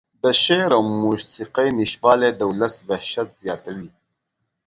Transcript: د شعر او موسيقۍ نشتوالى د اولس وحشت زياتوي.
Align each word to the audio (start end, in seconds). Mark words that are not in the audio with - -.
د 0.23 0.25
شعر 0.43 0.71
او 0.77 0.83
موسيقۍ 1.03 1.67
نشتوالى 1.79 2.29
د 2.33 2.39
اولس 2.49 2.75
وحشت 2.89 3.29
زياتوي. 3.41 3.89